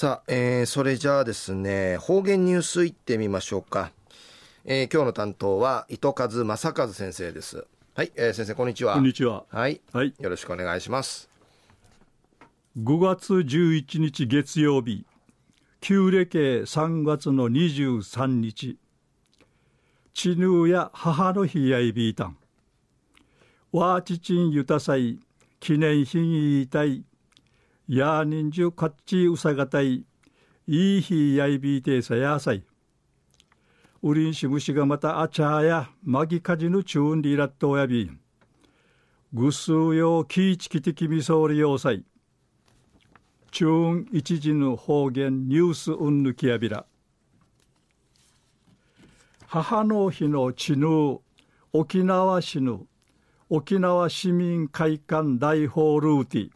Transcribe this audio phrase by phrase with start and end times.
[0.00, 3.92] さあ、えー、それじゃあですね、方言ニュースいってみましょうか。
[4.64, 7.66] えー、今日の担当は糸数正和先生です。
[7.94, 8.94] はい、えー、先生こんにちは。
[8.94, 9.44] こんにちは。
[9.50, 9.82] はい。
[9.92, 10.14] はい。
[10.18, 11.28] よろしくお願いします。
[12.82, 15.04] 5月11日月曜日、
[15.82, 18.78] 旧暦3月の23日、
[20.14, 22.38] ちぬや母の日やいびいたん。
[23.70, 25.18] わーちちんゆたさい、
[25.60, 27.04] 記念品いたい、
[27.92, 30.04] やーにんじゅかっちうさがたい、
[30.68, 32.62] いい日やいびいてさやさい。
[34.00, 38.08] うりんしむしがまたあちゃや、まぎかじぬちゅうんりらっとやび。
[39.32, 42.04] ぐすうようきいちきてきみそうりようさい。
[43.50, 46.86] チューン一時の方言ニュースうんぬきやびら
[49.48, 51.18] 母の日の地ぬ
[51.72, 52.86] 沖縄市の
[53.48, 56.50] 沖縄市民会館大ホールーティ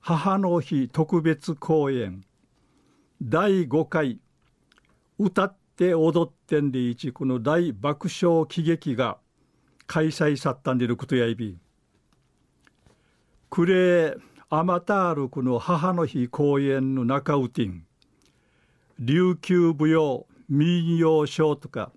[0.00, 2.24] 母の日特別公演。
[3.22, 4.20] 第5回。
[5.18, 9.18] 歌って踊ってんでいちこの大爆笑喜劇が
[9.86, 11.58] 開催さったんでることやいび。
[13.50, 14.16] くれ
[14.48, 17.84] アマタールクの母の日公演の中ウティン
[18.98, 21.92] 琉球舞踊民謡ショーとか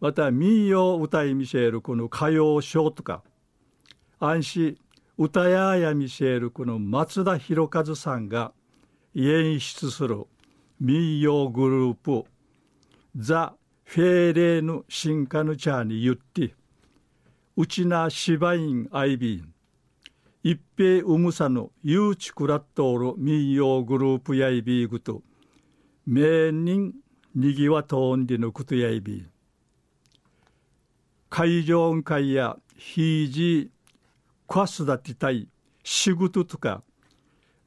[0.00, 3.22] また民謡歌いミシェルこの歌謡ショーとか。
[4.20, 4.78] 安心。
[5.16, 8.52] 歌ややミシェルこの松田博和さんが
[9.14, 10.24] 演出する
[10.80, 12.24] 民謡グループ
[13.16, 13.54] ザ・
[13.84, 16.54] フェーレーヌ・シンカヌチャーに言って
[17.56, 19.54] うちな芝居アイビーン
[20.46, 25.22] 一平うむさの誘致クラットール民謡グループやいびーぐと、
[26.06, 26.92] 名人
[27.34, 29.24] にぎわとんでのことやいびー。
[31.30, 33.70] 会場会やひいじ、
[34.46, 35.48] こすだてたい、
[35.82, 36.82] 仕事とか、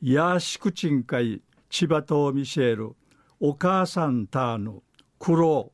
[0.00, 2.96] やしくちんかい、千葉とミシェル、
[3.40, 4.82] お母さんたの、
[5.18, 5.72] 苦労、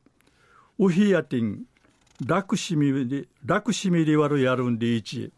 [0.79, 1.63] うひやてん、
[2.25, 4.41] 楽しみり、楽しみりわる。
[4.41, 4.69] やる。
[4.69, 5.31] んでいち、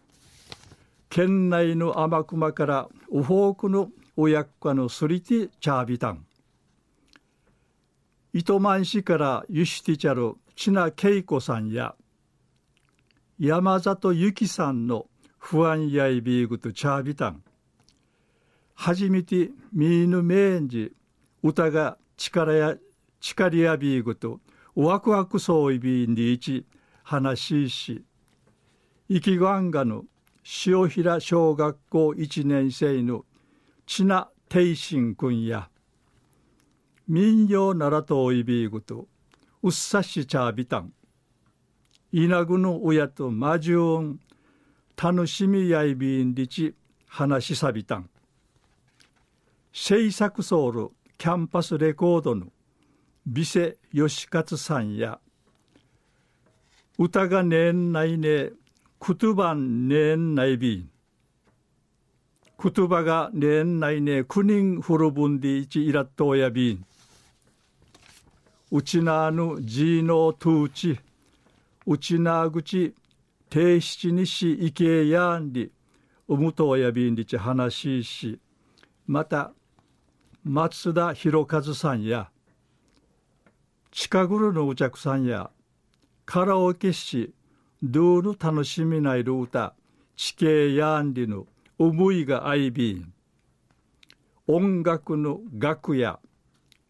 [1.09, 6.25] 県内の天熊からウホークの親子のすりてチャービタン
[8.33, 11.95] 糸満市からユシティチャル千奈恵子さんや
[13.39, 15.07] 山里由紀さんの
[15.47, 17.43] 不安やいびーグとチャービタン。
[18.73, 20.91] 初めてミーヌメーンジ
[21.43, 22.75] 歌が力や
[23.21, 24.39] 力やビーグと
[24.73, 26.65] ワクワクそういびんでいち
[27.03, 28.03] 話しし
[29.07, 30.05] 生きがんがの
[30.65, 33.23] 塩平小学校1年生の
[33.85, 35.69] 千奈定心君や
[37.07, 39.07] 民謡ならとおいびいぐと
[39.61, 40.91] うっさしちゃびたん
[42.11, 44.15] 稲具の親と魔獣
[45.01, 46.73] 楽しみやいびんりち
[47.07, 48.09] 話しさびたん。
[49.73, 52.47] 制作ソウルキャンパスレコードの
[53.27, 55.19] 美瀬義勝さんや
[56.97, 58.51] 歌が年内ね
[59.05, 60.87] 言葉年内び
[62.63, 66.85] 言葉が年内ね9人古分で一イラットやびん。
[68.71, 70.99] うちなぬじのとうち
[71.85, 72.93] うちなぐち
[73.55, 75.71] 定七にしいけやんり
[76.27, 78.39] うむとやびんりち話しし
[79.07, 79.53] また
[80.43, 82.29] 松田博和さんや
[83.91, 85.51] 近頃のお客さんや
[86.25, 87.33] カラオケし
[87.81, 89.73] ドゥール楽しみないルータ
[90.17, 91.47] 地形やんりの
[91.79, 93.13] 思いがあいびん。
[94.47, 96.19] 音楽の楽や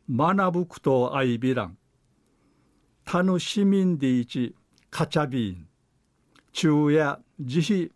[0.10, 1.78] 学ぶことあいびらん。
[3.06, 4.56] 楽しみんでいち
[4.90, 5.68] かちゃびん。
[6.58, 7.90] 昼夜慈悲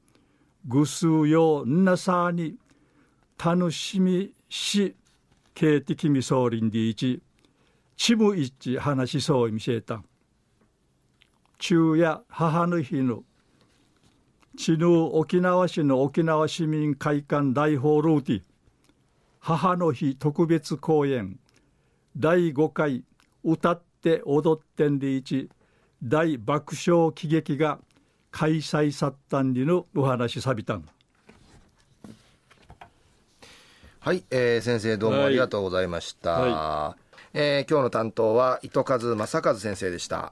[0.67, 2.55] ぐすうよなさに
[3.41, 4.93] 楽しみし
[5.53, 7.21] けてきみそうりんでいち
[7.95, 10.03] ちむいち話しそうみせた。
[11.57, 13.23] 昼夜母の日の
[14.57, 18.41] 知ぬ沖縄市の沖縄市民会館大ホールーティ
[19.39, 21.39] 母の日特別公演
[22.17, 23.05] 第5回
[23.41, 25.49] 歌って踊ってんでいち
[26.03, 27.79] 大爆笑喜劇が
[28.31, 30.87] 開催さったんりのお話さびたん。
[34.01, 36.51] はい、えー、先生どうもありがとうございました、はい。
[36.51, 40.31] はい、えー、今日の担当は糸数正和先生でした